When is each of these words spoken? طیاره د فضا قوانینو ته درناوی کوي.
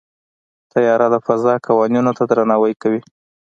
طیاره 0.71 1.07
د 1.13 1.15
فضا 1.25 1.53
قوانینو 1.67 2.11
ته 2.17 2.23
درناوی 2.29 2.73
کوي. 2.81 3.01